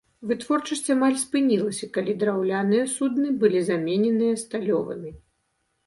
[0.29, 5.19] Вытворчасць амаль спынілася, калі драўляныя судны былі замененыя сталёвымі.